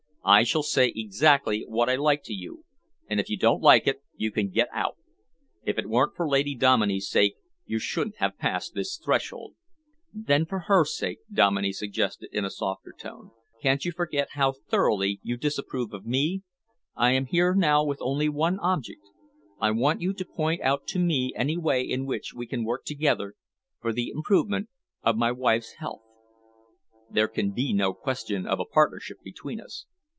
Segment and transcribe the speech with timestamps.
[0.23, 2.63] I shall say exactly what I like to you,
[3.07, 4.95] and if you don't like it you can get out.
[5.63, 9.55] If it weren't for Lady Dominey's sake, you shouldn't have passed this threshold."
[10.13, 13.31] "Then for her sake," Dominey suggested in a softer tone,
[13.63, 16.43] "can't you forget how thoroughly you disapprove of me?
[16.95, 19.01] I am here now with only one object:
[19.59, 22.85] I want you to point out to me any way in which we can work
[22.85, 23.33] together
[23.81, 24.69] for the improvement
[25.01, 26.03] of my wife's health."
[27.09, 29.87] "There can be no question of a partnership between us."